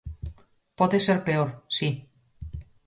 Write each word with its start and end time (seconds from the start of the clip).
Pode 0.77 0.97
ser 1.05 1.17
peor, 1.27 1.49
si. 1.77 1.89